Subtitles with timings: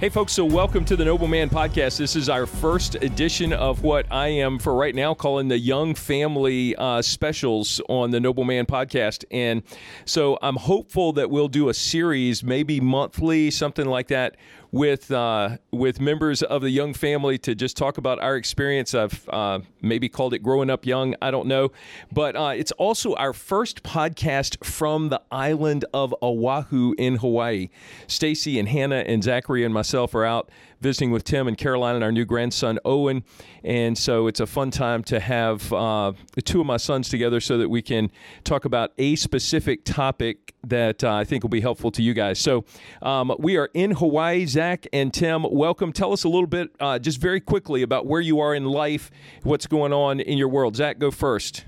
[0.00, 1.98] Hey, folks, so welcome to the Noble Man Podcast.
[1.98, 5.96] This is our first edition of what I am, for right now, calling the Young
[5.96, 9.24] Family uh, Specials on the Noble Man Podcast.
[9.32, 9.64] And
[10.04, 14.36] so I'm hopeful that we'll do a series, maybe monthly, something like that,
[14.70, 18.94] with uh, with members of the young family to just talk about our experience.
[18.94, 21.72] I've uh, maybe called it "Growing Up Young." I don't know,
[22.12, 27.68] but uh, it's also our first podcast from the island of Oahu in Hawaii.
[28.06, 30.50] Stacy and Hannah and Zachary and myself are out
[30.80, 33.24] visiting with Tim and Caroline and our new grandson Owen.
[33.64, 36.12] And so it's a fun time to have uh,
[36.44, 38.10] two of my sons together so that we can
[38.44, 42.38] talk about a specific topic that uh, I think will be helpful to you guys.
[42.38, 42.64] So
[43.02, 44.46] um, we are in Hawaii.
[44.46, 45.92] Zach and Tim, welcome.
[45.92, 49.10] Tell us a little bit, uh, just very quickly, about where you are in life,
[49.42, 50.76] what's going on in your world.
[50.76, 51.64] Zach, go first.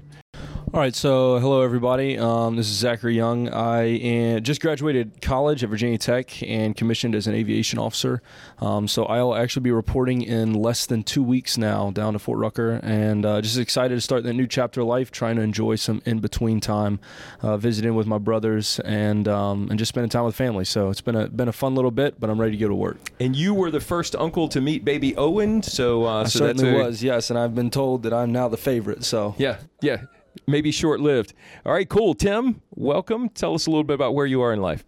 [0.73, 2.17] All right, so hello everybody.
[2.17, 3.53] Um, this is Zachary Young.
[3.53, 8.23] I just graduated college at Virginia Tech and commissioned as an aviation officer.
[8.61, 12.39] Um, so I'll actually be reporting in less than two weeks now down to Fort
[12.39, 15.11] Rucker, and uh, just excited to start that new chapter of life.
[15.11, 17.01] Trying to enjoy some in between time,
[17.43, 20.65] uh, visiting with my brothers and um, and just spending time with family.
[20.65, 22.77] So it's been a been a fun little bit, but I'm ready to go to
[22.77, 23.11] work.
[23.19, 26.71] And you were the first uncle to meet baby Owen, so uh, I so certainly
[26.71, 29.03] a, was, yes, and I've been told that I'm now the favorite.
[29.03, 30.03] So yeah, yeah
[30.47, 31.33] maybe short lived.
[31.65, 32.15] All right, cool.
[32.15, 33.29] Tim, welcome.
[33.29, 34.85] Tell us a little bit about where you are in life.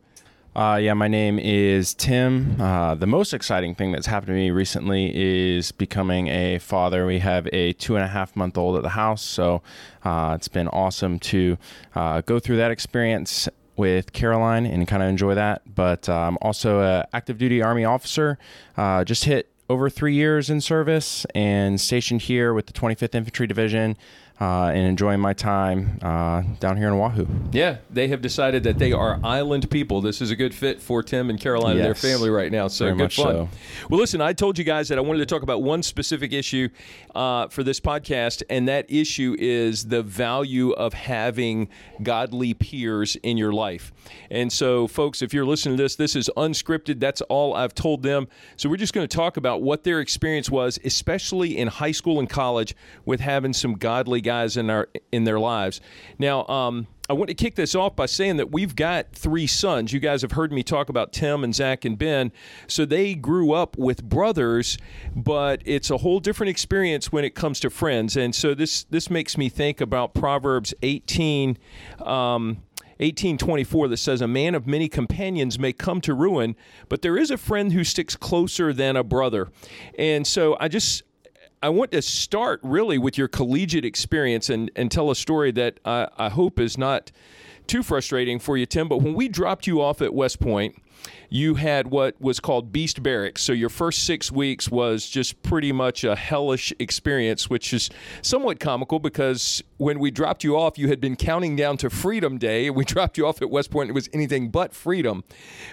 [0.55, 2.61] Uh, yeah, my name is Tim.
[2.61, 7.07] Uh, the most exciting thing that's happened to me recently is becoming a father.
[7.07, 9.63] We have a two and a half month old at the house, so
[10.05, 11.57] uh, it's been awesome to
[11.95, 15.63] uh, go through that experience with Caroline and kind of enjoy that.
[15.75, 18.39] But uh, I'm also an active duty Army officer.
[18.77, 23.47] Uh, just hit over three years in service and stationed here with the 25th Infantry
[23.47, 23.97] Division
[24.43, 27.25] uh, and enjoying my time uh, down here in Oahu.
[27.53, 30.01] Yeah, they have decided that they are island people.
[30.01, 32.67] This is a good fit for Tim and Caroline yes, and their family right now.
[32.67, 33.33] So good fun.
[33.33, 33.49] So.
[33.89, 36.71] Well, listen, I told you guys that I wanted to talk about one specific issue
[37.15, 41.69] uh, for this podcast, and that issue is the value of having
[42.03, 43.93] godly peers in your life.
[44.29, 46.99] And so, folks, if you're listening to this, this is unscripted.
[46.99, 48.27] That's all I've told them.
[48.57, 52.19] So we're just going to talk about what their experience was, especially in high school
[52.19, 52.75] and college,
[53.05, 55.81] with having some godly guys in our in their lives.
[56.19, 59.93] Now, um, I want to kick this off by saying that we've got three sons.
[59.93, 62.33] You guys have heard me talk about Tim and Zach and Ben.
[62.67, 64.79] So they grew up with brothers,
[65.15, 68.17] but it's a whole different experience when it comes to friends.
[68.17, 71.59] And so this this makes me think about Proverbs 18.
[72.01, 72.63] Um,
[72.99, 76.55] 1824 that says a man of many companions may come to ruin
[76.89, 79.51] but there is a friend who sticks closer than a brother
[79.99, 81.03] and so i just
[81.63, 85.79] I want to start really with your collegiate experience and, and tell a story that
[85.85, 87.13] I, I hope is not
[87.69, 88.89] too frustrating for you, Tim.
[88.89, 90.75] But when we dropped you off at West Point,
[91.31, 93.43] you had what was called Beast Barracks.
[93.43, 97.91] So your first six weeks was just pretty much a hellish experience, which is
[98.23, 102.39] somewhat comical because when we dropped you off, you had been counting down to Freedom
[102.39, 102.71] Day.
[102.71, 105.23] We dropped you off at West Point, it was anything but freedom.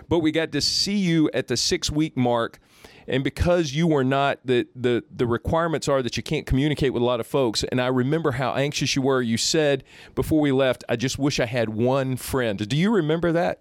[0.07, 2.59] But we got to see you at the six week mark
[3.09, 7.01] and because you were not the the the requirements are that you can't communicate with
[7.01, 9.83] a lot of folks and i remember how anxious you were you said
[10.15, 13.59] before we left i just wish i had one friend do you remember that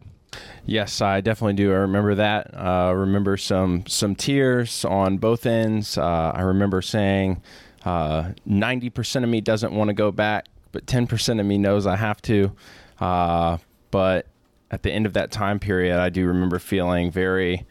[0.66, 1.72] Yes, I definitely do.
[1.72, 2.52] I remember that.
[2.54, 5.96] Uh, remember some some tears on both ends.
[5.96, 7.42] Uh, I remember saying,
[7.84, 11.56] uh, ninety percent of me doesn't want to go back, but ten percent of me
[11.56, 12.52] knows I have to.
[13.00, 13.58] Uh,
[13.90, 14.26] but
[14.70, 17.66] at the end of that time period, I do remember feeling very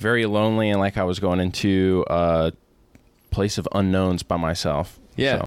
[0.00, 2.52] very lonely and like I was going into a
[3.30, 4.98] place of unknowns by myself.
[5.14, 5.40] Yeah.
[5.40, 5.46] So.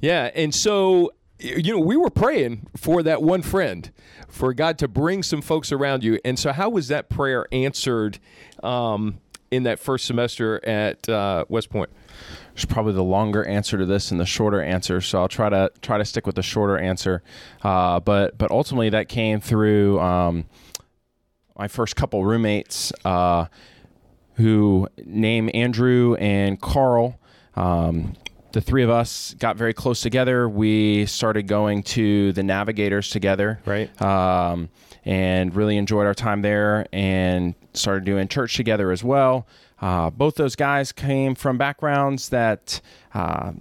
[0.00, 0.30] Yeah.
[0.34, 3.90] And so, you know, we were praying for that one friend,
[4.26, 6.18] for God to bring some folks around you.
[6.24, 8.18] And so, how was that prayer answered
[8.62, 9.20] um,
[9.50, 11.90] in that first semester at uh, West Point?
[12.54, 15.70] There's probably the longer answer to this and the shorter answer, so I'll try to
[15.82, 17.22] try to stick with the shorter answer.
[17.62, 20.46] Uh, but but ultimately, that came through um,
[21.56, 22.92] my first couple roommates.
[23.04, 23.46] Uh,
[24.40, 27.18] who name Andrew and Carl.
[27.54, 28.14] Um,
[28.52, 30.48] the three of us got very close together.
[30.48, 34.02] We started going to the Navigators together, right?
[34.02, 34.70] Um,
[35.04, 39.46] and really enjoyed our time there, and started doing church together as well.
[39.80, 42.80] Uh, both those guys came from backgrounds that
[43.14, 43.52] uh,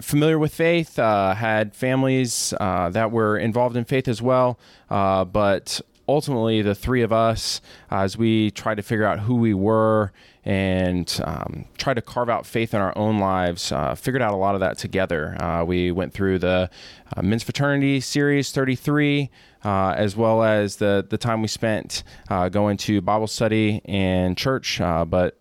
[0.00, 4.58] familiar with faith, uh, had families uh, that were involved in faith as well,
[4.90, 7.60] uh, but ultimately the three of us,
[7.90, 10.12] uh, as we tried to figure out who we were
[10.44, 14.36] and um, try to carve out faith in our own lives, uh, figured out a
[14.36, 15.40] lot of that together.
[15.42, 16.70] Uh, we went through the
[17.16, 19.30] uh, Men's Fraternity Series 33,
[19.64, 24.36] uh, as well as the, the time we spent uh, going to Bible study and
[24.36, 24.78] church.
[24.78, 25.38] but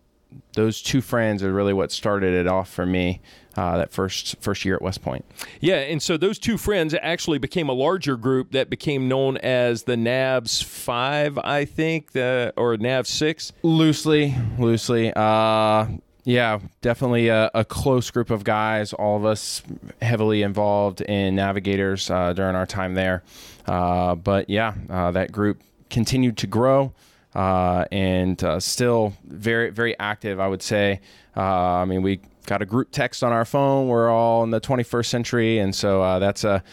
[0.53, 3.21] those two friends are really what started it off for me
[3.55, 5.25] uh, that first first year at West Point.
[5.59, 9.83] Yeah, and so those two friends actually became a larger group that became known as
[9.83, 13.51] the Navs Five, I think, the, or Nav Six.
[13.61, 15.13] Loosely, loosely.
[15.15, 15.87] Uh,
[16.25, 18.93] yeah, definitely a, a, close group of guys.
[18.93, 19.61] All of us
[20.01, 23.23] heavily involved in navigators uh, during our time there.
[23.65, 26.93] Uh, but yeah, uh, that group continued to grow.
[27.35, 30.39] Uh, and uh, still very very active.
[30.39, 31.01] I would say.
[31.35, 33.87] Uh, I mean, we got a group text on our phone.
[33.87, 36.63] We're all in the 21st century, and so uh, that's a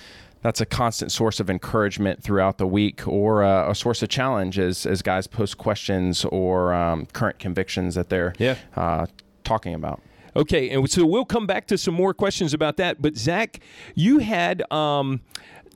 [0.42, 4.58] that's a constant source of encouragement throughout the week, or uh, a source of challenge
[4.58, 8.56] as as guys post questions or um, current convictions that they're yeah.
[8.76, 9.06] uh,
[9.44, 10.00] talking about.
[10.36, 13.02] Okay, and so we'll come back to some more questions about that.
[13.02, 13.60] But Zach,
[13.94, 14.70] you had.
[14.72, 15.20] Um,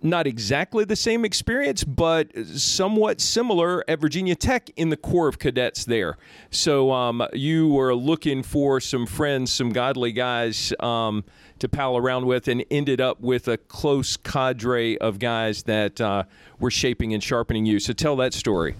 [0.04, 5.38] not exactly the same experience, but somewhat similar at Virginia Tech in the Corps of
[5.38, 6.18] Cadets there.
[6.50, 11.24] So um, you were looking for some friends, some godly guys um,
[11.58, 16.24] to pal around with, and ended up with a close cadre of guys that uh,
[16.60, 17.80] were shaping and sharpening you.
[17.80, 18.76] So tell that story.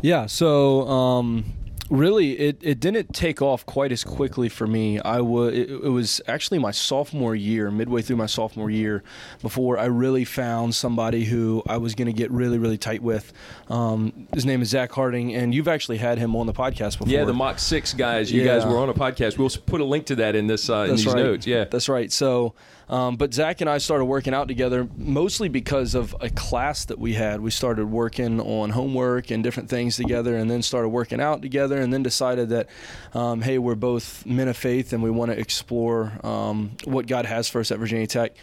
[0.00, 0.26] Yeah.
[0.26, 0.88] So.
[0.88, 1.56] Um
[1.90, 5.00] really it, it didn't take off quite as quickly for me.
[5.00, 9.02] I was it, it, was actually my sophomore year midway through my sophomore year
[9.42, 13.32] before i really found somebody who i was going to get really really tight with.
[13.68, 17.08] Um, his name is zach harding and you've actually had him on the podcast before.
[17.08, 18.32] Yeah the mach 6 guys.
[18.32, 18.58] You yeah.
[18.58, 19.38] guys were on a podcast.
[19.38, 21.16] We'll put a link to that in this uh, in these right.
[21.16, 21.46] notes.
[21.46, 21.64] Yeah.
[21.64, 22.10] That's right.
[22.12, 22.54] So
[22.88, 26.98] um, but Zach and I started working out together mostly because of a class that
[26.98, 27.40] we had.
[27.40, 31.78] We started working on homework and different things together, and then started working out together,
[31.78, 32.68] and then decided that,
[33.14, 37.26] um, hey, we're both men of faith and we want to explore um, what God
[37.26, 38.36] has for us at Virginia Tech.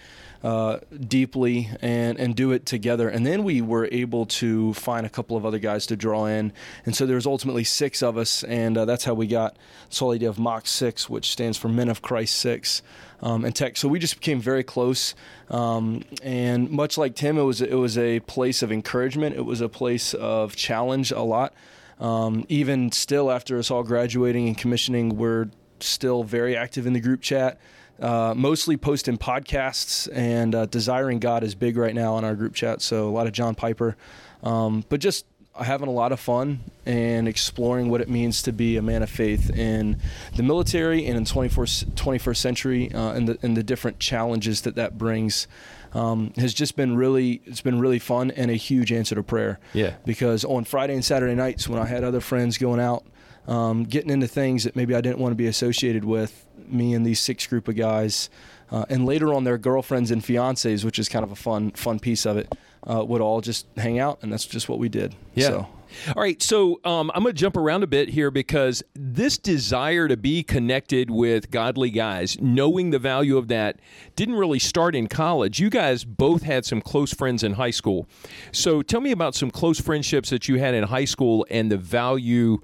[0.44, 3.08] Uh, deeply and and do it together.
[3.08, 6.52] And then we were able to find a couple of other guys to draw in.
[6.86, 9.56] And so there was ultimately six of us, and uh, that's how we got
[9.88, 12.82] this whole idea of Mach Six, which stands for Men of Christ Six
[13.22, 13.78] um, and tech.
[13.78, 15.16] So we just became very close.
[15.50, 19.38] Um, and much like Tim, it was it was a place of encouragement.
[19.38, 21.54] It was a place of challenge a lot.
[22.02, 27.00] Um, even still, after us all graduating and commissioning, we're still very active in the
[27.00, 27.60] group chat.
[28.00, 32.54] Uh, mostly posting podcasts and uh, desiring God is big right now in our group
[32.54, 32.82] chat.
[32.82, 33.96] So a lot of John Piper,
[34.42, 35.26] um, but just
[35.62, 39.10] having a lot of fun and exploring what it means to be a man of
[39.10, 40.00] faith in
[40.36, 44.76] the military and in 24th, 21st century uh, and, the, and the different challenges that
[44.76, 45.48] that brings
[45.94, 49.60] um, has just been really it's been really fun and a huge answer to prayer
[49.74, 53.06] yeah because on friday and saturday nights when i had other friends going out
[53.48, 57.06] um, getting into things that maybe i didn't want to be associated with me and
[57.06, 58.30] these six group of guys
[58.72, 62.00] uh, and later on their girlfriends and fiancés which is kind of a fun fun
[62.00, 62.54] piece of it
[62.88, 65.16] uh, would all just hang out, and that's just what we did.
[65.34, 65.48] Yeah.
[65.48, 65.68] So.
[66.16, 70.08] All right, so um, I'm going to jump around a bit here because this desire
[70.08, 73.80] to be connected with godly guys, knowing the value of that,
[74.16, 75.60] didn't really start in college.
[75.60, 78.08] You guys both had some close friends in high school.
[78.52, 81.78] So tell me about some close friendships that you had in high school and the
[81.78, 82.62] value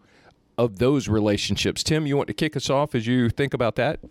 [0.59, 1.83] of those relationships.
[1.83, 4.01] Tim, you want to kick us off as you think about that?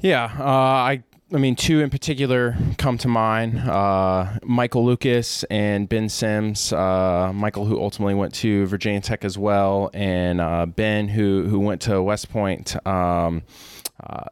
[0.00, 5.88] Yeah, uh, I I mean, two in particular come to mind uh, Michael Lucas and
[5.88, 6.72] Ben Sims.
[6.72, 11.60] Uh, Michael, who ultimately went to Virginia Tech as well, and uh, Ben, who, who
[11.60, 12.74] went to West Point.
[12.86, 13.42] Um,
[14.02, 14.24] uh,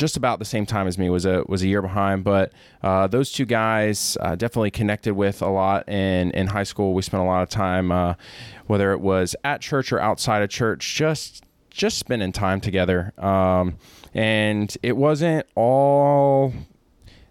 [0.00, 2.52] just about the same time as me was a was a year behind, but
[2.82, 6.94] uh, those two guys uh, definitely connected with a lot in in high school.
[6.94, 8.16] We spent a lot of time,
[8.66, 13.12] whether it was at church or outside of church, just just spending time together.
[13.18, 13.76] Um,
[14.14, 16.52] and it wasn't all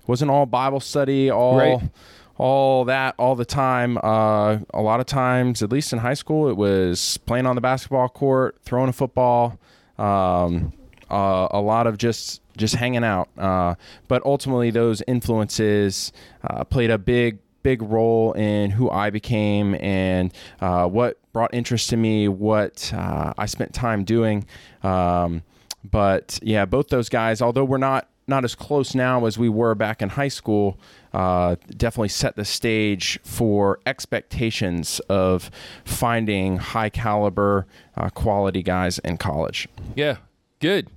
[0.07, 1.89] wasn't all Bible study, all right.
[2.37, 3.97] all that all the time.
[3.97, 7.61] Uh, a lot of times, at least in high school, it was playing on the
[7.61, 9.59] basketball court, throwing a football.
[9.97, 10.73] Um,
[11.11, 13.29] uh, a lot of just just hanging out.
[13.37, 13.75] Uh,
[14.07, 16.11] but ultimately, those influences
[16.43, 21.89] uh, played a big big role in who I became and uh, what brought interest
[21.89, 24.45] to me, what uh, I spent time doing.
[24.81, 25.43] Um,
[25.83, 29.73] but yeah, both those guys, although we're not not as close now as we were
[29.73, 30.79] back in high school,
[31.13, 35.49] uh, definitely set the stage for expectations of
[35.83, 37.65] finding high caliber,
[37.97, 39.67] uh, quality guys in college.
[39.95, 40.17] Yeah,
[40.59, 40.87] good.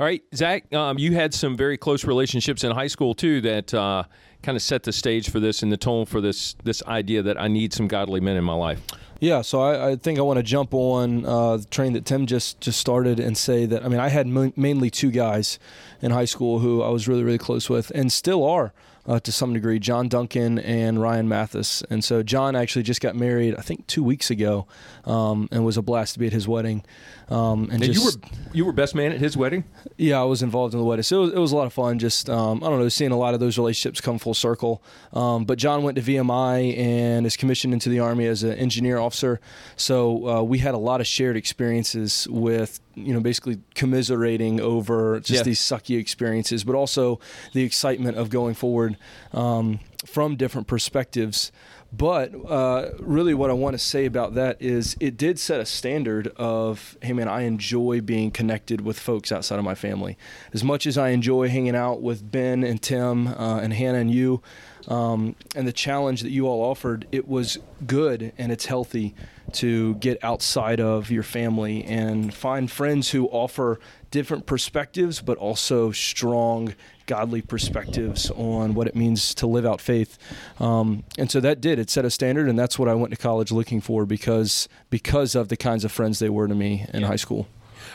[0.00, 3.74] All right, Zach, um, you had some very close relationships in high school too that
[3.74, 4.04] uh,
[4.42, 7.38] kind of set the stage for this and the tone for this this idea that
[7.38, 8.80] I need some godly men in my life.
[9.18, 12.24] Yeah, so I, I think I want to jump on uh, the train that Tim
[12.24, 15.58] just just started and say that I mean I had m- mainly two guys
[16.00, 18.72] in high school who I was really really close with and still are
[19.06, 21.82] uh, to some degree, John Duncan and Ryan Mathis.
[21.90, 24.66] And so John actually just got married, I think, two weeks ago,
[25.04, 26.84] um, and was a blast to be at his wedding.
[27.28, 29.64] Um, and, and just, you were you were best man at his wedding.
[29.96, 31.72] Yeah, I was involved in the wedding, so it was, it was a lot of
[31.72, 32.00] fun.
[32.00, 34.82] Just um, I don't know, seeing a lot of those relationships come full circle.
[35.12, 38.98] Um, but John went to VMI and is commissioned into the Army as an engineer
[38.98, 39.40] officer.
[39.76, 45.20] So uh, we had a lot of shared experiences with you know basically commiserating over
[45.20, 45.42] just yeah.
[45.44, 47.20] these sucky experiences, but also
[47.52, 48.89] the excitement of going forward
[49.32, 51.52] um, from different perspectives.
[51.92, 55.66] But uh, really, what I want to say about that is it did set a
[55.66, 60.16] standard of, hey man, I enjoy being connected with folks outside of my family.
[60.52, 64.10] As much as I enjoy hanging out with Ben and Tim uh, and Hannah and
[64.10, 64.40] you,
[64.86, 69.14] um, and the challenge that you all offered, it was good and it's healthy
[69.54, 73.78] to get outside of your family and find friends who offer
[74.10, 76.74] different perspectives, but also strong,
[77.06, 80.18] godly perspectives on what it means to live out faith.
[80.58, 83.16] Um, and so that did it set a standard, and that's what I went to
[83.16, 87.02] college looking for because because of the kinds of friends they were to me in
[87.02, 87.06] yeah.
[87.06, 87.46] high school.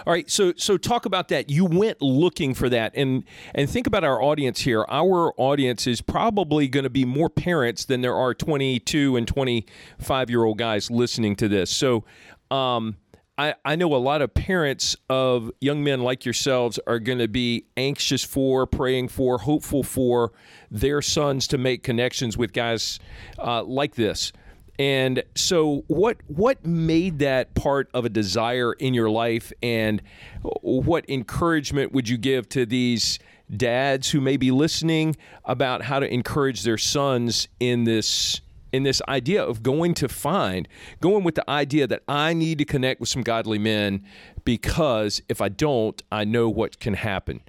[0.06, 1.50] All right, so so talk about that.
[1.50, 3.24] You went looking for that, and
[3.54, 4.86] and think about our audience here.
[4.90, 10.30] Our audience is probably going to be more parents than there are 22 and 25
[10.30, 11.70] year old guys listening to this.
[11.70, 12.04] So,
[12.52, 12.98] um,
[13.38, 17.28] I, I know a lot of parents of young men like yourselves are going to
[17.28, 20.32] be anxious for, praying for, hopeful for
[20.72, 23.00] their sons to make connections with guys
[23.38, 24.32] uh, like this.
[24.78, 30.02] And so, what what made that part of a desire in your life, and
[30.42, 33.20] what encouragement would you give to these
[33.56, 35.16] dads who may be listening
[35.46, 38.42] about how to encourage their sons in this
[38.74, 40.68] in this idea of going to find,
[41.00, 44.04] going with the idea that I need to connect with some godly men
[44.44, 47.42] because if I don't, I know what can happen.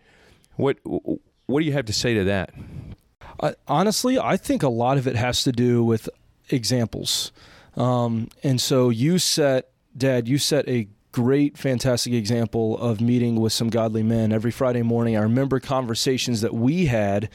[0.55, 2.53] What what do you have to say to that?
[3.41, 6.09] Uh, honestly, I think a lot of it has to do with
[6.51, 7.33] examples.
[7.77, 13.51] Um, and so you set, Dad, you set a great, fantastic example of meeting with
[13.51, 15.17] some godly men every Friday morning.
[15.17, 17.31] I remember conversations that we had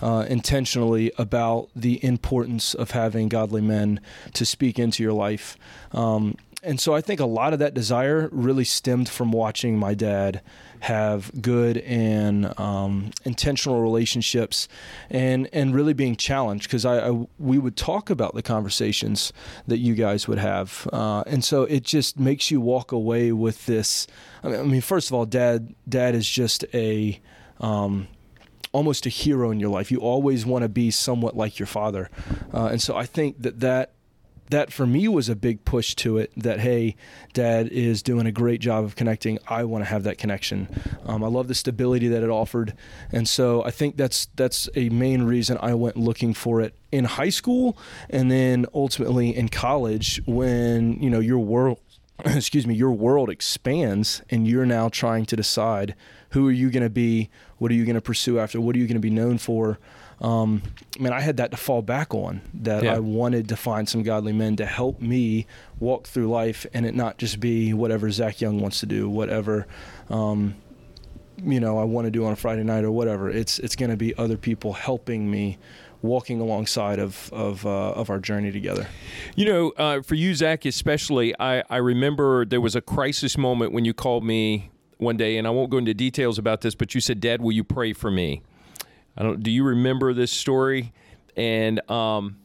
[0.00, 4.00] uh, intentionally about the importance of having godly men
[4.32, 5.58] to speak into your life.
[5.92, 9.94] Um, and so I think a lot of that desire really stemmed from watching my
[9.94, 10.42] dad
[10.80, 14.66] have good and um, intentional relationships,
[15.08, 19.32] and and really being challenged because I, I, we would talk about the conversations
[19.68, 23.66] that you guys would have, uh, and so it just makes you walk away with
[23.66, 24.08] this.
[24.42, 27.20] I mean, I mean first of all, dad dad is just a
[27.60, 28.08] um,
[28.72, 29.92] almost a hero in your life.
[29.92, 32.10] You always want to be somewhat like your father,
[32.52, 33.92] uh, and so I think that that
[34.50, 36.96] that for me was a big push to it that hey
[37.32, 39.38] dad is doing a great job of connecting.
[39.48, 40.68] I want to have that connection.
[41.04, 42.74] Um, i love the stability that it offered.
[43.12, 47.04] And so i think that's that's a main reason i went looking for it in
[47.04, 47.76] high school
[48.08, 51.78] and then ultimately in college when you know your world
[52.24, 55.94] excuse me your world expands and you're now trying to decide
[56.30, 58.78] who are you going to be what are you going to pursue after what are
[58.78, 59.78] you going to be known for
[60.20, 60.62] um,
[60.98, 62.40] I mean, I had that to fall back on.
[62.54, 62.94] That yeah.
[62.94, 65.46] I wanted to find some godly men to help me
[65.78, 69.66] walk through life, and it not just be whatever Zach Young wants to do, whatever.
[70.08, 70.54] Um,
[71.42, 73.28] you know, I want to do on a Friday night or whatever.
[73.28, 75.58] It's it's going to be other people helping me
[76.00, 78.88] walking alongside of of, uh, of our journey together.
[79.34, 83.72] You know, uh, for you, Zach, especially, I, I remember there was a crisis moment
[83.72, 86.94] when you called me one day, and I won't go into details about this, but
[86.94, 88.42] you said, "Dad, will you pray for me?"
[89.16, 89.42] I don't.
[89.42, 90.92] Do you remember this story?
[91.36, 92.36] And um,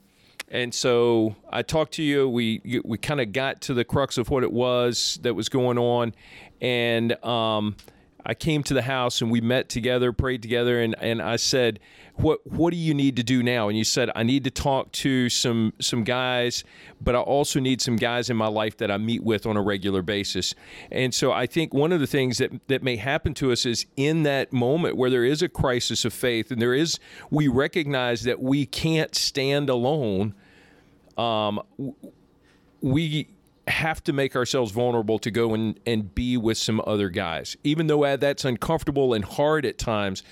[0.49, 2.29] and so I talked to you.
[2.29, 5.77] We we kind of got to the crux of what it was that was going
[5.77, 6.13] on,
[6.61, 7.75] and um,
[8.25, 11.79] I came to the house and we met together, prayed together, and and I said,
[12.21, 14.91] what what do you need to do now and you said i need to talk
[14.91, 16.63] to some some guys
[17.01, 19.61] but i also need some guys in my life that i meet with on a
[19.61, 20.53] regular basis
[20.91, 23.85] and so i think one of the things that that may happen to us is
[23.97, 26.99] in that moment where there is a crisis of faith and there is
[27.29, 30.33] we recognize that we can't stand alone
[31.17, 31.59] um
[32.81, 33.27] we
[33.67, 37.55] have to make ourselves vulnerable to go and, and be with some other guys.
[37.63, 40.23] Even though that's uncomfortable and hard at times,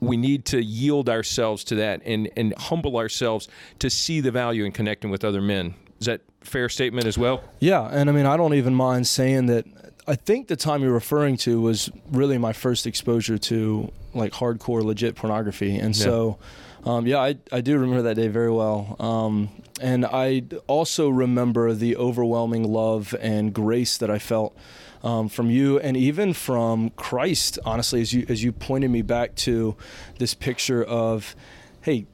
[0.00, 3.48] we need to yield ourselves to that and, and humble ourselves
[3.78, 5.74] to see the value in connecting with other men.
[6.00, 7.42] Is that fair statement as well?
[7.60, 9.66] Yeah, and I mean I don't even mind saying that
[10.06, 14.82] I think the time you're referring to was really my first exposure to like hardcore
[14.82, 15.76] legit pornography.
[15.76, 16.04] And yeah.
[16.04, 16.38] so
[16.84, 18.96] Um, yeah, I, I do remember that day very well.
[19.00, 19.50] Um,
[19.80, 24.56] and I also remember the overwhelming love and grace that I felt
[25.02, 29.34] um, from you and even from Christ, honestly, as you, as you pointed me back
[29.36, 29.76] to
[30.18, 31.36] this picture of,
[31.82, 32.06] hey,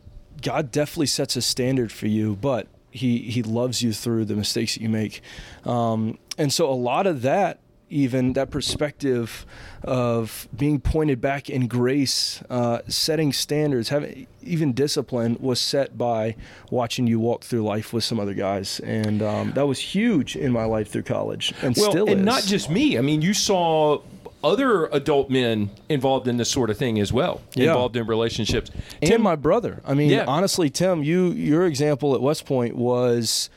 [0.42, 4.74] God definitely sets a standard for you, but he, he loves you through the mistakes
[4.74, 5.20] that you make.
[5.64, 7.58] Um, and so a lot of that
[7.94, 9.46] even that perspective
[9.84, 16.34] of being pointed back in grace, uh, setting standards, having even discipline was set by
[16.70, 20.50] watching you walk through life with some other guys, and um, that was huge in
[20.50, 22.26] my life through college, and well, still and is.
[22.26, 22.98] not just me.
[22.98, 24.00] I mean, you saw
[24.42, 27.68] other adult men involved in this sort of thing as well, Yeah.
[27.68, 28.70] involved in relationships.
[29.00, 29.80] and my brother.
[29.86, 30.24] I mean, Yeah.
[30.26, 33.48] honestly, Tim, you your example at West Point was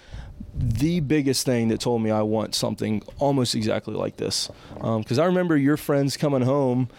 [0.57, 4.49] the biggest thing that told me I want something almost exactly like this.
[4.75, 6.89] Because I remember your friends coming home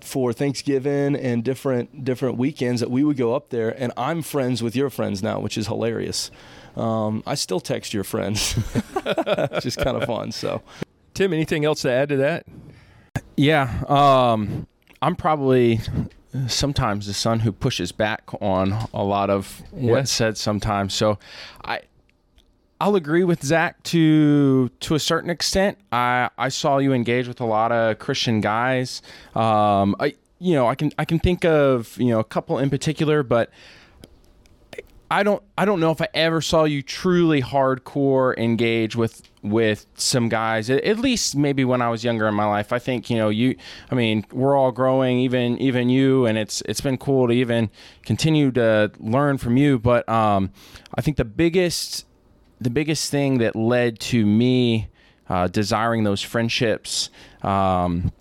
[0.00, 4.62] for Thanksgiving and different different weekends that we would go up there, and I'm friends
[4.62, 6.30] with your friends now, which is hilarious.
[6.76, 10.32] Um, I still text your friends, which is kind of fun.
[10.32, 10.62] So.
[11.14, 12.46] Tim, anything else to add to that?
[13.36, 14.66] Yeah, um,
[15.02, 15.80] I'm probably
[16.46, 19.92] sometimes the son who pushes back on a lot of Yeah.
[19.92, 20.94] what's said sometimes.
[20.94, 21.18] So
[21.64, 21.80] I
[22.82, 25.78] I'll agree with Zach to to a certain extent.
[25.92, 29.02] I I saw you engage with a lot of Christian guys.
[29.36, 32.70] Um, I you know I can I can think of you know a couple in
[32.70, 33.50] particular, but
[35.12, 39.86] I don't I don't know if I ever saw you truly hardcore engage with with
[39.94, 43.16] some guys at, least maybe when I was younger in my life I think you
[43.16, 43.56] know you
[43.90, 47.68] I mean we're all growing even even you and it's it's been cool to even
[48.04, 50.50] continue to learn from you but um
[50.94, 52.06] I think the biggest
[52.62, 54.88] the biggest thing that led to me
[55.28, 57.10] uh, desiring those friendships
[57.42, 58.12] um,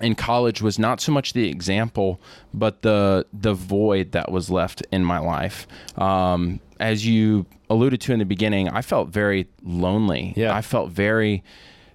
[0.00, 2.20] in college was not so much the example,
[2.52, 5.66] but the the void that was left in my life.
[5.96, 10.32] Um, as you alluded to in the beginning, I felt very lonely.
[10.36, 10.54] Yeah.
[10.54, 11.42] I felt very,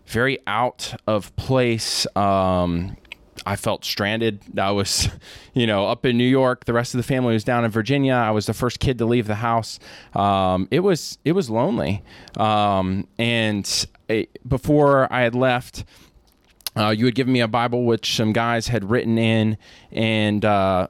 [0.06, 2.08] very out of place.
[2.16, 2.96] Um,
[3.46, 4.42] I felt stranded.
[4.58, 5.10] I was,
[5.54, 6.66] you know, up in New York.
[6.66, 8.14] The rest of the family was down in Virginia.
[8.14, 9.80] I was the first kid to leave the house.
[10.14, 12.04] Um, it was it was lonely.
[12.38, 15.86] Um, and it, before I had left,
[16.76, 19.58] uh, you had given me a Bible which some guys had written in,
[19.92, 20.88] and uh,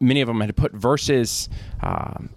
[0.00, 1.48] many of them had put verses
[1.80, 2.30] um,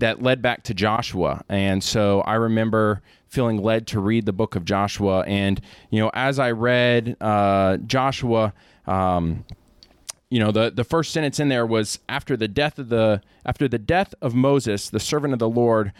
[0.00, 1.44] that led back to Joshua.
[1.48, 5.20] And so I remember feeling led to read the book of Joshua.
[5.26, 8.52] And, you know, as I read uh, Joshua,
[8.86, 9.44] um,
[10.30, 13.66] you know the the first sentence in there was after the death of the after
[13.66, 15.92] the death of Moses the servant of the Lord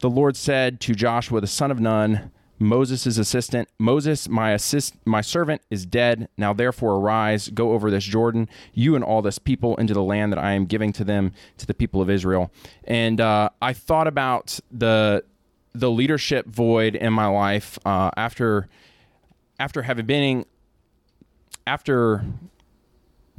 [0.00, 2.30] the Lord said to Joshua the son of Nun
[2.62, 6.28] Moses' assistant Moses my assist my servant is dead.
[6.36, 10.32] Now therefore arise go over this Jordan you and all this people into the land
[10.32, 12.50] that I am giving to them to the people of Israel.
[12.84, 15.24] And uh, I thought about the
[15.74, 18.68] the leadership void in my life uh, after
[19.58, 20.44] after having been
[21.66, 22.24] after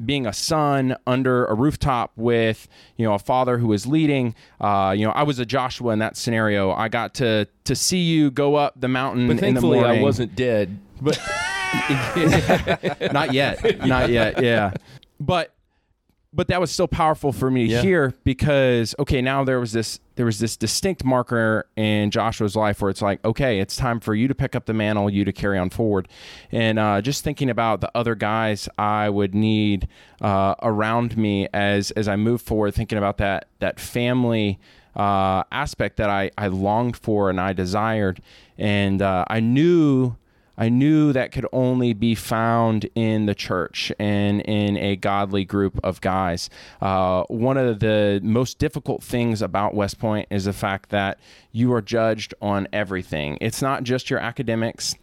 [0.05, 4.93] being a son under a rooftop with you know a father who was leading uh,
[4.95, 6.71] you know i was a joshua in that scenario.
[6.71, 9.99] I got to to see you go up the mountain But in the thankfully, morning.
[9.99, 10.79] I wasn't dead.
[11.01, 11.17] But
[13.13, 13.85] not yet.
[13.85, 14.43] Not yet.
[14.43, 14.73] Yeah.
[15.19, 15.52] But
[16.33, 17.81] but that was still powerful for me to Yeah.
[17.81, 22.81] hear because okay now there was this there was this distinct marker in joshua's life
[22.81, 25.31] where it's like okay it's time for you to pick up the mantle you to
[25.31, 26.07] carry on forward
[26.51, 29.87] and uh, just thinking about the other guys i would need
[30.21, 34.59] uh, around me as as i move forward thinking about that that family
[34.95, 38.21] uh, aspect that I, I longed for and I desired
[38.59, 40.15] and uh, I knew
[40.57, 45.79] I knew that could only be found in the church and in a godly group
[45.83, 46.49] of guys.
[46.81, 51.19] Uh, one of the most difficult things about West Point is the fact that
[51.51, 53.37] you are judged on everything.
[53.41, 54.95] It's not just your academics.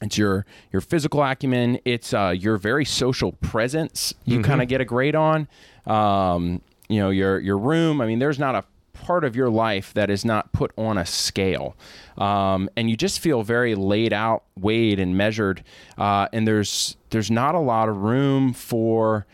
[0.00, 1.78] It's your your physical acumen.
[1.84, 4.14] It's uh, your very social presence.
[4.24, 5.46] You kind of get a grade on.
[5.86, 8.00] Um, you know your your room.
[8.00, 8.64] I mean, there's not a
[9.02, 11.76] part of your life that is not put on a scale,
[12.16, 15.62] um, and you just feel very laid out, weighed, and measured.
[15.98, 19.26] Uh, and there's there's not a lot of room for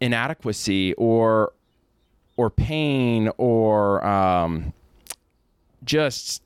[0.00, 1.52] inadequacy or
[2.36, 4.72] or pain or um,
[5.84, 6.42] just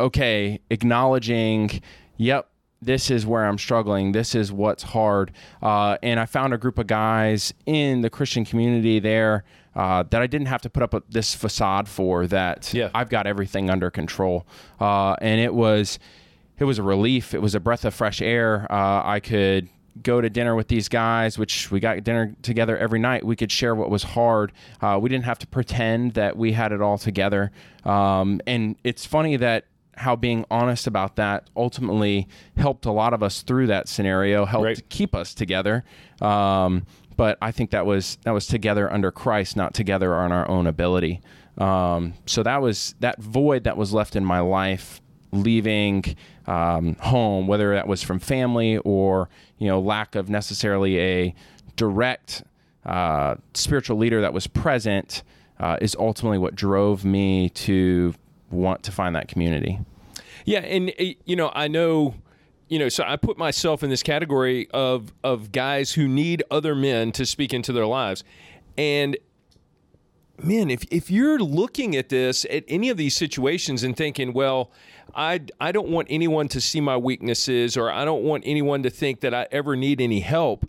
[0.00, 1.82] okay, acknowledging,
[2.16, 2.48] yep,
[2.80, 4.12] this is where I'm struggling.
[4.12, 5.32] This is what's hard.
[5.62, 10.20] Uh, and I found a group of guys in the Christian community there uh, that
[10.22, 12.26] I didn't have to put up a, this facade for.
[12.26, 12.90] That Yeah.
[12.94, 14.46] I've got everything under control.
[14.80, 15.98] Uh, and it was,
[16.58, 17.34] it was a relief.
[17.34, 18.66] It was a breath of fresh air.
[18.70, 19.68] Uh, I could
[20.02, 23.24] go to dinner with these guys, which we got dinner together every night.
[23.24, 24.52] We could share what was hard.
[24.80, 27.52] Uh, we didn't have to pretend that we had it all together.
[27.84, 29.64] Um, and it's funny that
[29.96, 34.64] how being honest about that ultimately helped a lot of us through that scenario, helped
[34.64, 34.88] Right.
[34.88, 35.84] keep us together.
[36.22, 36.86] Um,
[37.22, 40.66] but I think that was that was together under Christ, not together on our own
[40.66, 41.20] ability.
[41.56, 46.16] Um, so that was that void that was left in my life, leaving
[46.48, 51.34] um, home, whether that was from family or you know lack of necessarily a
[51.76, 52.42] direct
[52.84, 55.22] uh, spiritual leader that was present,
[55.60, 58.16] uh, is ultimately what drove me to
[58.50, 59.78] want to find that community.
[60.44, 62.16] Yeah, and uh, you know, I know,
[62.72, 66.74] you know, so I put myself in this category of of guys who need other
[66.74, 68.24] men to speak into their lives,
[68.78, 69.18] and
[70.42, 74.70] man, if if you're looking at this at any of these situations and thinking, well,
[75.14, 78.90] I I don't want anyone to see my weaknesses, or I don't want anyone to
[78.90, 80.66] think that I ever need any help.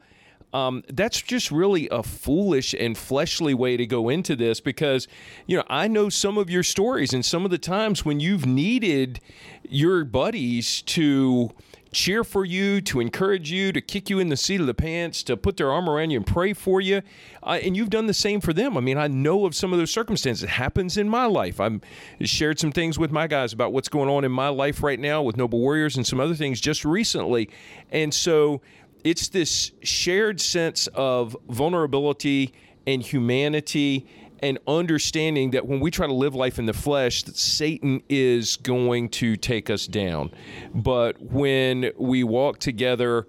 [0.52, 5.08] Um, that's just really a foolish and fleshly way to go into this because,
[5.48, 8.46] you know, I know some of your stories and some of the times when you've
[8.46, 9.20] needed
[9.68, 11.50] your buddies to
[11.94, 15.24] cheer for you, to encourage you, to kick you in the seat of the pants,
[15.24, 17.02] to put their arm around you and pray for you.
[17.42, 18.78] Uh, and you've done the same for them.
[18.78, 20.44] I mean, I know of some of those circumstances.
[20.44, 21.60] It happens in my life.
[21.60, 21.82] I've
[22.22, 25.22] shared some things with my guys about what's going on in my life right now
[25.22, 27.50] with Noble Warriors and some other things just recently.
[27.92, 28.62] And so
[29.04, 32.54] it's this shared sense of vulnerability
[32.86, 34.08] and humanity
[34.44, 38.58] and understanding that when we try to live life in the flesh that satan is
[38.58, 40.30] going to take us down
[40.74, 43.28] but when we walk together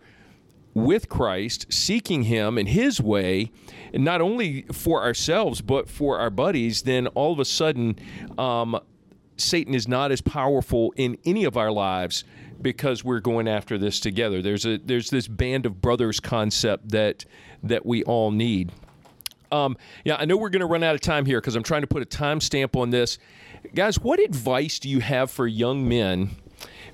[0.75, 3.53] with Christ, seeking Him and His way,
[3.93, 7.97] not only for ourselves but for our buddies, then all of a sudden,
[8.37, 8.79] um,
[9.37, 12.25] Satan is not as powerful in any of our lives
[12.61, 14.43] because we're going after this together.
[14.43, 17.25] There's a there's this band of brothers concept that
[17.63, 18.73] that we all need.
[19.55, 21.83] Um, yeah, I know we're going to run out of time here because I'm trying
[21.83, 23.19] to put a timestamp on this.
[23.75, 26.31] Guys, what advice do you have for young men,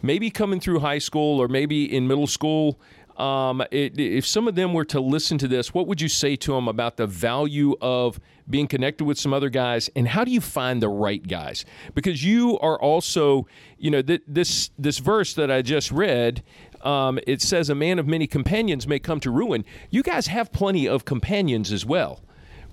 [0.03, 2.79] maybe coming through high school or maybe in middle school?
[3.16, 6.37] Um, it, if some of them were to listen to this, what would you say
[6.37, 10.31] to them about the value of being connected with some other guys, and how do
[10.31, 11.64] you find the right guys?
[11.94, 13.46] Because you are also,
[13.79, 16.42] you know, th- this this verse that I just read,
[16.83, 20.51] um, it says, "A man of many companions may come to ruin." You guys have
[20.51, 22.20] plenty of companions as well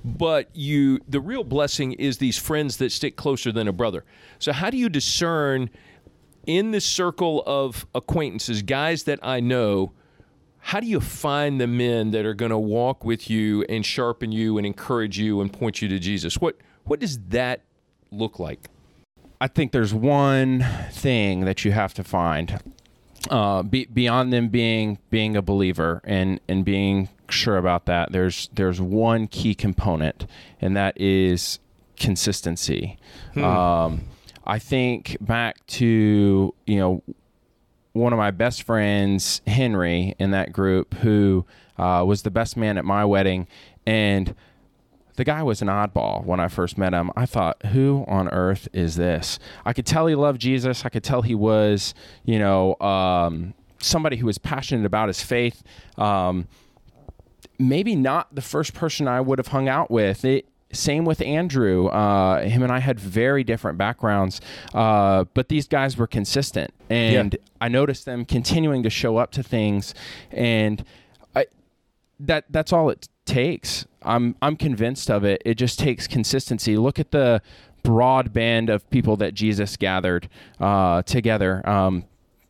[0.08, 4.06] but you the real blessing is these friends that stick closer than a brother.
[4.40, 5.70] So how do you discern
[6.46, 9.92] in this circle of acquaintances guys that i know
[10.60, 14.34] how do you find the men that are going to walk with you and sharpen
[14.34, 16.40] you and encourage you and point you to jesus?
[16.40, 17.62] What what does that
[18.12, 18.68] look like?
[19.40, 22.60] I think there's one thing that you have to find
[23.30, 28.12] uh, be, beyond them being being a believer and and being sure about that.
[28.12, 30.26] There's there's one key component,
[30.62, 31.60] and that is
[31.98, 32.98] consistency.
[33.36, 34.02] Um,
[34.46, 37.04] I think back to you know
[37.94, 41.46] one of my best friends, Henry, in that group, who
[41.78, 43.48] uh, was the best man at my wedding,
[43.86, 44.36] and
[45.18, 47.12] the guy was an oddball when I first met him.
[47.16, 49.40] I thought, who on earth is this?
[49.66, 50.86] I could tell he loved Jesus.
[50.86, 55.64] I could tell he was, you know, um, somebody who was passionate about his faith.
[55.98, 56.48] Um,
[57.60, 60.24] maybe not the first person I would have hung out with.
[60.26, 61.88] It, same with Andrew.
[61.88, 64.42] Uh, him and I had very different backgrounds,
[64.74, 67.40] uh, but these guys were consistent, and Yeah.
[67.62, 69.94] I noticed them continuing to show up to things,
[70.32, 70.84] and
[71.36, 71.46] I,
[72.20, 73.86] that that's all it takes.
[74.04, 75.42] I'm I'm convinced of it.
[75.46, 76.76] It just takes consistency.
[76.76, 77.42] Look at the
[77.84, 80.28] broad band of people that Jesus gathered
[80.60, 81.68] uh, together.
[81.68, 82.04] Um,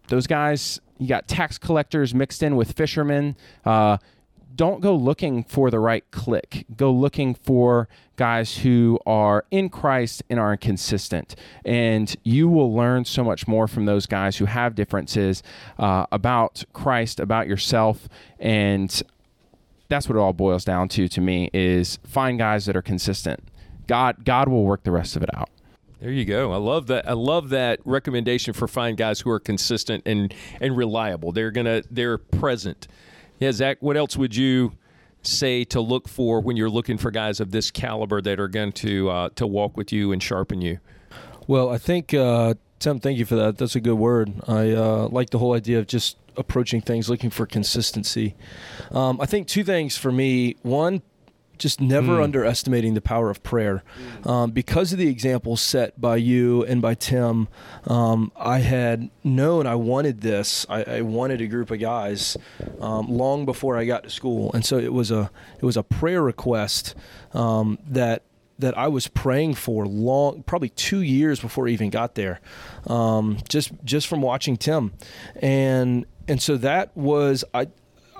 [0.08, 3.36] those guys, you got tax collectors mixed in with fishermen.
[3.64, 3.98] Uh,
[4.58, 6.66] don't go looking for the right clique.
[6.76, 11.36] Go looking for guys who are in Christ and are consistent.
[11.64, 15.44] And you will learn so much more from those guys who have differences
[15.78, 18.10] uh, about Christ, about yourself.
[18.40, 19.02] And
[19.88, 23.42] that's what it all boils down to to me is find guys that are consistent.
[23.86, 25.50] God God will work the rest of it out.
[26.02, 26.52] There you go.
[26.52, 27.08] I love that.
[27.08, 31.32] I love that recommendation for find guys who are consistent and and reliable.
[31.32, 32.88] They're gonna they're present.
[33.40, 33.78] Yeah, Zach.
[33.82, 34.74] What else would you
[35.22, 38.72] say to look for when you're looking for guys of this caliber that are going
[38.72, 40.80] to uh, to walk with you and sharpen you?
[41.48, 43.58] Well, I think uh, Tim, thank you for that.
[43.58, 44.34] That's a good word.
[44.48, 48.36] I uh, like the whole idea of just approaching things looking for consistency.
[48.92, 50.56] Um, I think two things for me.
[50.62, 51.02] One,
[51.58, 53.84] just never underestimating the power of prayer.
[54.26, 57.48] Um, because of the example set by you and by Tim,
[57.86, 60.66] um, I had known I wanted this.
[60.70, 62.38] I, I wanted a group of guys
[62.80, 65.84] um, long before I got to school, and so it was a it was a
[65.84, 66.96] prayer request
[67.34, 68.24] um, that
[68.60, 72.40] that I was praying for long, probably two years before I even got there,
[72.88, 74.94] um, just just from watching Tim,
[75.36, 77.68] and and so that was I.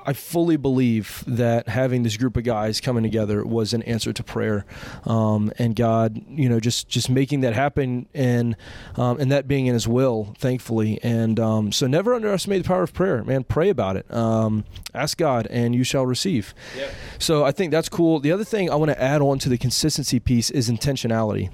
[0.08, 4.24] I fully believe that having this group of guys coming together was an answer to
[4.24, 4.66] prayer,
[5.04, 8.56] um, and God, you know, just just making that happen, and
[8.96, 10.98] um, and that being in His will, thankfully.
[11.04, 13.44] And um, so, never underestimate the power of prayer, man.
[13.44, 14.12] Pray about it.
[14.14, 16.56] Um, ask God, and you shall receive.
[16.78, 16.94] Yep.
[17.20, 18.22] So I think that's cool.
[18.22, 21.54] The other thing I want to add on to the consistency piece is intentionality.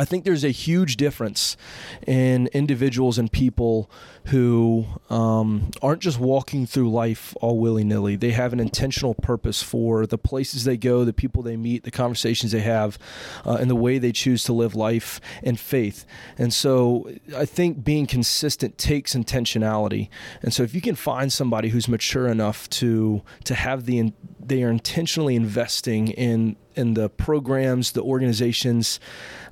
[0.00, 1.58] I think there's a huge difference
[2.06, 3.90] in individuals and people
[4.28, 8.16] who um, aren't just walking through life all willy nilly.
[8.16, 11.90] They have an intentional purpose for the places they go, the people they meet, the
[11.90, 12.98] conversations they have,
[13.44, 16.06] uh, and the way they choose to live life and faith.
[16.38, 20.08] And so I think being consistent takes intentionality.
[20.40, 24.62] And so if you can find somebody who's mature enough to to have the they
[24.62, 28.98] are intentionally investing in in the programs, the organizations,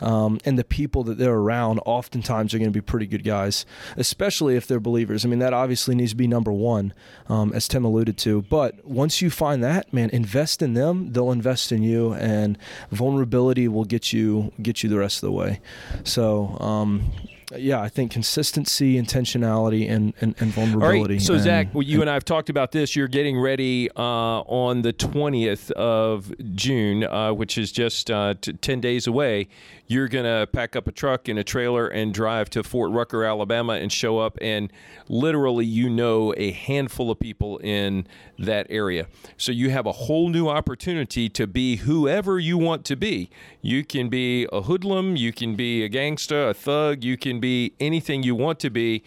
[0.01, 3.65] um, and the people that they're around, oftentimes are going to be pretty good guys,
[3.97, 5.25] especially if they're believers.
[5.25, 6.93] I mean, that obviously needs to be number one,
[7.29, 8.43] um, as Tim alluded to.
[8.43, 12.59] But once you find that, man, invest in them; they'll invest in you, and
[12.91, 15.61] vulnerability will get you get you the rest of the way.
[16.03, 16.59] So.
[16.59, 17.13] Um,
[17.57, 21.15] yeah, I think consistency, intentionality, and and, and vulnerability.
[21.15, 21.23] All right.
[21.23, 22.95] So and, Zach, well, you and I have talked about this.
[22.95, 28.53] You're getting ready uh, on the 20th of June, uh, which is just uh, t-
[28.53, 29.49] 10 days away.
[29.89, 33.73] You're gonna pack up a truck and a trailer and drive to Fort Rucker, Alabama,
[33.73, 34.39] and show up.
[34.41, 34.73] And
[35.09, 38.07] literally, you know a handful of people in
[38.39, 39.07] that area.
[39.37, 43.31] So you have a whole new opportunity to be whoever you want to be.
[43.63, 45.17] You can be a hoodlum.
[45.17, 47.03] You can be a gangster, a thug.
[47.03, 49.03] You can be anything you want to be.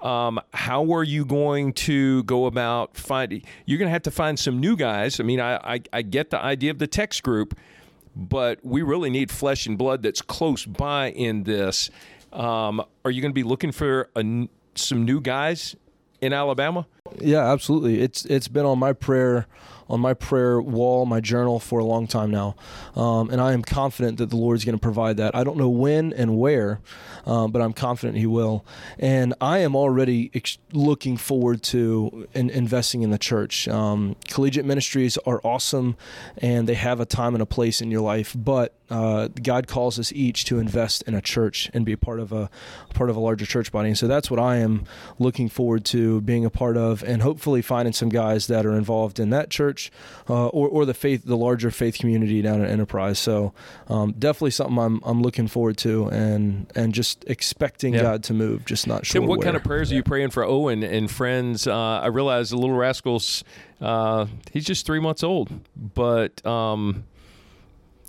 [0.00, 3.42] Um, how are you going to go about finding?
[3.66, 5.20] You're going to have to find some new guys.
[5.20, 7.56] I mean, I, I, I get the idea of the text group,
[8.14, 11.90] but we really need flesh and blood that's close by in this.
[12.32, 15.76] Um, are you going to be looking for a some new guys
[16.20, 16.86] in Alabama?
[17.18, 18.00] Yeah, absolutely.
[18.00, 19.46] It's it's been on my prayer
[19.92, 22.56] on my prayer wall, my journal for a long time now,
[22.96, 25.36] um, and I am confident that the Lord's going to provide that.
[25.36, 26.80] I don't know when and where,
[27.26, 28.64] um, but I'm confident He will.
[28.98, 33.68] And I am already ex- looking forward to in- investing in the church.
[33.68, 35.96] Um, collegiate ministries are awesome,
[36.38, 39.98] and they have a time and a place in your life, but uh, God calls
[39.98, 42.50] us each to invest in a church and be a part of a
[42.94, 43.88] part of a larger church body.
[43.88, 44.84] And so that's what I am
[45.18, 49.18] looking forward to being a part of, and hopefully finding some guys that are involved
[49.18, 49.90] in that church
[50.28, 53.18] uh, or or the faith, the larger faith community down at Enterprise.
[53.18, 53.54] So
[53.88, 58.02] um, definitely something I'm I'm looking forward to, and and just expecting Yeah.
[58.02, 59.20] God to move, just not sure.
[59.20, 61.66] Tim, what kind of prayers are you praying for Owen and friends?
[61.66, 63.44] Uh, I realize the little rascals.
[63.80, 67.04] Uh, he's just three months old, but um,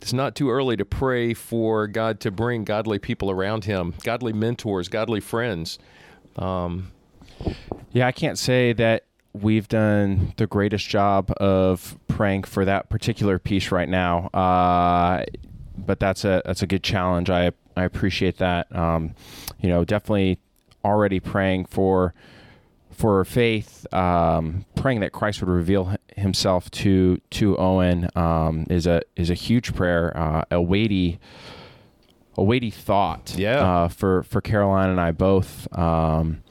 [0.04, 4.34] it's not too early to pray for God to bring godly people around him, godly
[4.34, 5.80] mentors, godly friends.
[6.36, 6.92] Um,
[7.94, 13.40] Yeah, I can't say that we've done the greatest job of praying for that particular
[13.40, 14.28] piece right now.
[14.34, 15.24] Uh,
[15.78, 17.30] but that's a that's a good challenge.
[17.30, 18.76] I I appreciate that.
[18.76, 19.16] Um,
[19.62, 20.38] you know, definitely
[20.84, 22.14] already praying for
[22.94, 29.02] for faith, um, praying that Christ would reveal Himself to to Owen um, is a
[29.16, 31.20] is a huge prayer, uh, a weighty
[32.38, 33.36] a weighty thought.
[33.38, 33.62] Yeah.
[33.62, 35.68] Uh, for for Caroline and I both.
[35.78, 36.44] Um,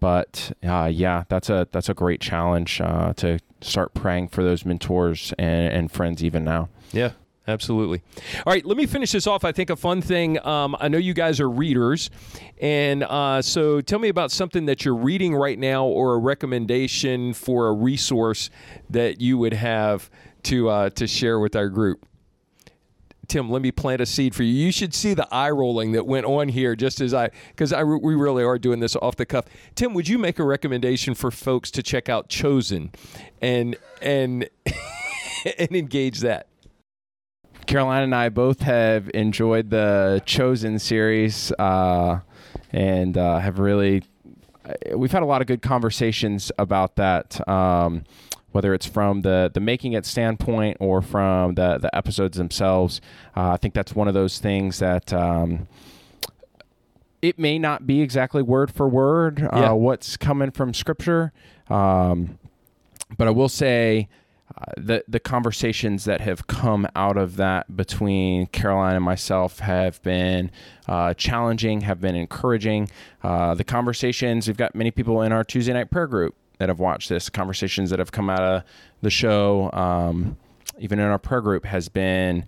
[0.00, 4.64] but uh, yeah, that's a that's a great challenge uh, to start praying for those
[4.64, 6.68] mentors and, and friends even now.
[6.90, 7.12] Yeah,
[7.46, 8.02] absolutely.
[8.46, 9.44] All right, let me finish this off.
[9.44, 10.44] I think a fun thing.
[10.46, 12.10] Um, I know you guys are readers,
[12.60, 17.32] and uh, so tell me about something that you're reading right now, or a recommendation
[17.34, 18.50] for a resource
[18.90, 20.10] that you would have
[20.44, 22.06] to uh, to share with our group.
[23.28, 24.52] Tim, let me plant a seed for you.
[24.52, 27.82] You should see the eye rolling that went on here just as I, because I
[27.82, 29.46] we really are doing this off the cuff.
[29.74, 32.90] Tim, would you make a recommendation for folks to check out Chosen,
[33.40, 34.50] and and
[35.58, 36.48] and engage that?
[37.66, 42.20] Caroline and I both have enjoyed the Chosen series uh,
[42.70, 44.02] and uh, have really,
[44.94, 47.46] we've had a lot of good conversations about that.
[47.48, 48.04] Um,
[48.52, 53.00] whether it's from the the making it standpoint or from the the episodes themselves,
[53.34, 55.68] uh, I think that's one of those things that um,
[57.22, 59.70] it may not be exactly word for word uh, Yeah.
[59.72, 61.32] what's coming from Scripture,
[61.70, 62.38] um,
[63.16, 64.08] but I will say
[64.76, 70.50] the the conversations that have come out of that between Caroline and myself have been
[70.88, 72.88] uh, challenging, have been encouraging.
[73.22, 76.78] Uh, the conversations we've got many people in our Tuesday night prayer group that have
[76.78, 77.28] watched this.
[77.28, 78.62] Conversations that have come out of
[79.00, 80.36] the show, um,
[80.78, 82.46] even in our prayer group, has been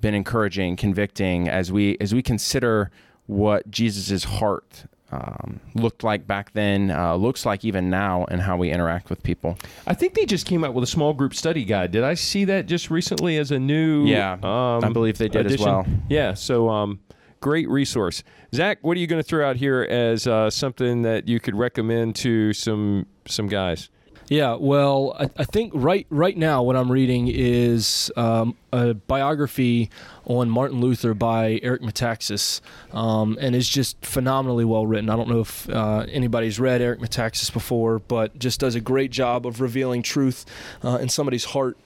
[0.00, 2.90] been encouraging, convicting as we as we consider
[3.26, 8.56] what Jesus's heart um, looked like back then, uh, looks like even now, and how
[8.56, 9.58] we interact with people.
[9.86, 11.92] I think they just came out with a small group study guide.
[11.92, 14.06] Did I see that just recently as a new?
[14.06, 15.86] Yeah, um, I believe they did as well.
[16.08, 17.00] Yeah, so um,
[17.40, 18.22] great resource.
[18.54, 21.54] Zach, what are you going to throw out here as uh, something that you could
[21.54, 23.90] recommend to some some guys?
[24.28, 29.90] Yeah, well, I, I, think right right now what I'm reading is um, a biography
[30.24, 35.10] on Martin Luther by Eric Metaxas, um, and it's just phenomenally well written.
[35.10, 39.10] I don't know if uh, anybody's read Eric Metaxas before, but just does a great
[39.10, 40.46] job of revealing truth
[40.82, 41.76] uh, in somebody's heart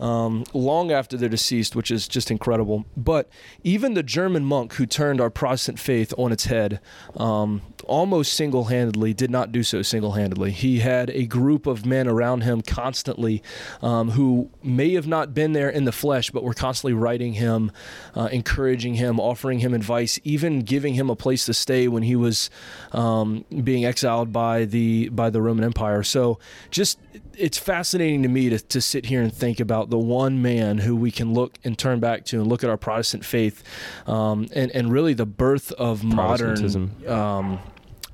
[0.00, 2.86] um, long after they're deceased, which is just incredible.
[2.96, 3.28] But
[3.64, 6.80] even the German monk who turned our Protestant faith on its head,
[7.16, 10.50] um, almost single handedly, did not do so single handedly.
[10.50, 13.42] He had a group of men around him constantly
[13.82, 17.72] um, who may have not been there in the flesh, but were constantly writing him,
[18.14, 22.14] uh, encouraging him, offering him advice, even giving him a place to stay when he
[22.14, 22.50] was
[22.92, 26.02] um, being exiled by the by the Roman Empire.
[26.02, 26.38] So
[26.70, 26.98] just
[27.36, 30.96] it's fascinating to me to, to sit here and think about the one man who
[30.96, 33.62] we can look and turn back to and look at our Protestant faith
[34.06, 36.92] um, and, and really the birth of modern.
[37.06, 37.60] Um,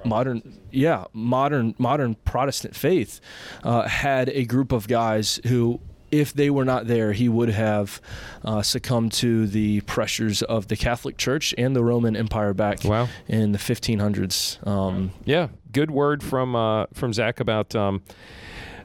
[0.05, 3.21] modern yeah modern modern protestant faith
[3.63, 8.01] uh, had a group of guys who if they were not there, he would have
[8.45, 13.09] uh, succumbed to the pressures of the Catholic Church and the Roman Empire back wow.
[13.27, 14.65] in the 1500s.
[14.67, 18.03] Um, yeah, good word from uh, from Zach about um,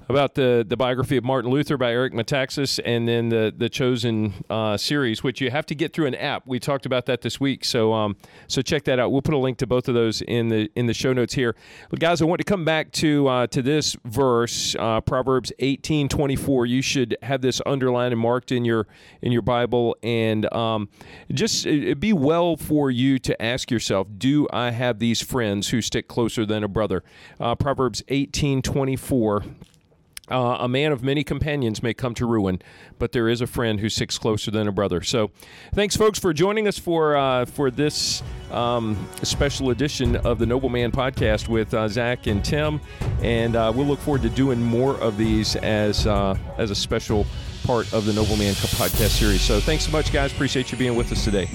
[0.10, 4.34] about the, the biography of Martin Luther by Eric Metaxas and then the the Chosen
[4.50, 6.48] uh, series, which you have to get through an app.
[6.48, 8.17] We talked about that this week, so um,
[8.48, 9.12] so check that out.
[9.12, 11.56] We'll put a link to both of those in the in the show notes here.
[11.91, 16.10] But guys, I want to come back to uh, to this verse, uh, Proverbs eighteen
[16.10, 16.65] twenty four.
[16.65, 18.88] You should have this underlined and marked in your
[19.22, 20.89] in your Bible, and um,
[21.32, 25.84] just it'd be well for you to ask yourself: Do I have these friends who
[25.84, 27.04] stick closer than a brother?
[27.39, 29.43] Uh, Proverbs eighteen twenty four.
[30.30, 32.62] Uh, a man of many companions may come to ruin,
[32.98, 35.02] but there is a friend who sticks closer than a brother.
[35.02, 35.32] So,
[35.74, 40.70] thanks, folks, for joining us for uh, for this um, special edition of the Noble
[40.70, 42.80] Man Podcast with uh, Zach and Tim,
[43.22, 47.26] and uh, we'll look forward to doing more of these as uh, as a special
[47.63, 49.42] part of the Noble Man Podcast series.
[49.42, 50.32] So, thanks so much, guys.
[50.32, 51.50] Appreciate you being with us today.